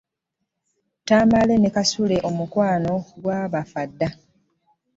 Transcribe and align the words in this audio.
Tamale 1.07 1.55
ne 1.59 1.69
Kasule 1.75 2.17
omukwano 2.29 2.93
gwabafa 3.21 3.81
dda. 3.89 4.09